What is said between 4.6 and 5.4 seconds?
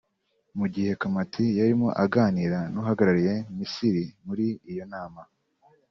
iyo nama